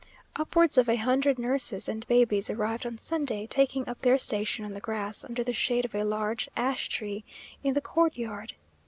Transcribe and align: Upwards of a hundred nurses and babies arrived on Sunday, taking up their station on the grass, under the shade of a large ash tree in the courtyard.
Upwards 0.35 0.79
of 0.79 0.89
a 0.89 0.95
hundred 0.95 1.37
nurses 1.37 1.87
and 1.87 2.07
babies 2.07 2.49
arrived 2.49 2.87
on 2.87 2.97
Sunday, 2.97 3.45
taking 3.45 3.87
up 3.87 4.01
their 4.01 4.17
station 4.17 4.65
on 4.65 4.73
the 4.73 4.79
grass, 4.79 5.23
under 5.23 5.43
the 5.43 5.53
shade 5.53 5.85
of 5.85 5.93
a 5.93 6.03
large 6.03 6.49
ash 6.57 6.89
tree 6.89 7.23
in 7.63 7.75
the 7.75 7.81
courtyard. 7.81 8.55